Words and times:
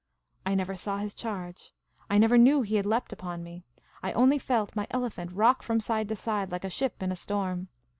I 0.47 0.55
never 0.55 0.75
saw 0.75 0.97
his 0.97 1.13
charge. 1.13 1.73
I 2.09 2.17
never 2.17 2.35
knew 2.35 2.63
he 2.63 2.77
had 2.77 2.87
leapt 2.87 3.13
upon 3.13 3.43
me. 3.43 3.65
I 4.01 4.13
only 4.13 4.39
felt 4.39 4.75
my 4.75 4.87
elephant 4.89 5.31
rock 5.31 5.61
from 5.61 5.79
side 5.79 6.09
to 6.09 6.15
side 6.15 6.51
like 6.51 6.63
a 6.65 6.71
ship 6.71 7.03
in 7.03 7.11
a 7.11 7.15
storm. 7.15 7.67